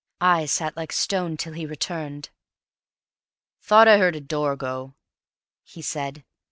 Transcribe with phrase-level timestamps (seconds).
[0.19, 2.29] I sat like stone till he returned.
[3.61, 4.95] "Thought I heard a door go,"
[5.63, 6.23] he said.